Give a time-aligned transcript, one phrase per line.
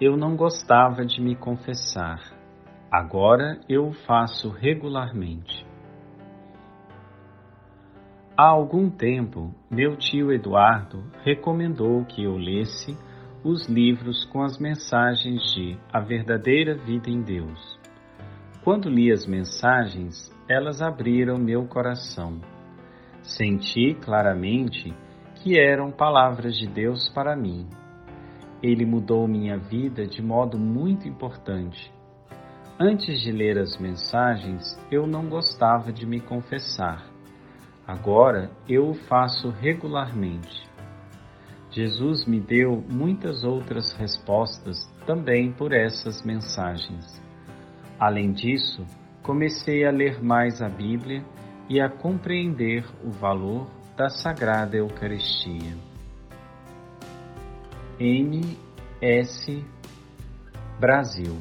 [0.00, 2.20] eu não gostava de me confessar.
[2.90, 5.66] Agora eu o faço regularmente.
[8.36, 12.96] Há algum tempo, meu tio Eduardo recomendou que eu lesse
[13.44, 17.78] os livros com as mensagens de A Verdadeira Vida em Deus.
[18.64, 22.40] Quando li as mensagens, elas abriram meu coração.
[23.22, 24.92] Senti claramente
[25.36, 27.68] que eram palavras de Deus para mim.
[28.64, 31.92] Ele mudou minha vida de modo muito importante.
[32.80, 37.04] Antes de ler as mensagens, eu não gostava de me confessar.
[37.86, 40.66] Agora eu o faço regularmente.
[41.70, 47.22] Jesus me deu muitas outras respostas também por essas mensagens.
[48.00, 48.82] Além disso,
[49.22, 51.22] comecei a ler mais a Bíblia
[51.68, 55.93] e a compreender o valor da Sagrada Eucaristia.
[58.00, 58.56] M.
[59.00, 59.50] S.
[60.80, 61.36] Brasil